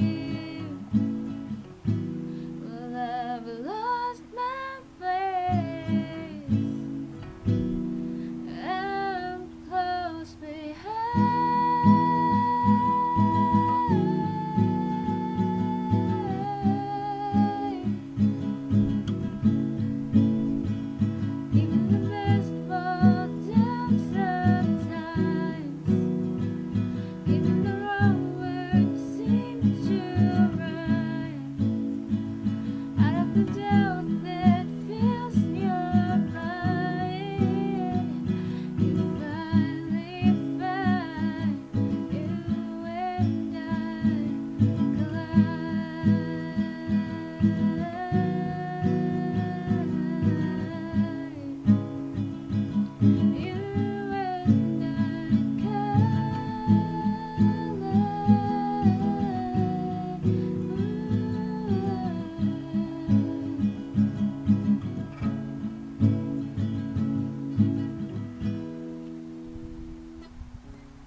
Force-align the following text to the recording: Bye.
Bye. 0.00 0.47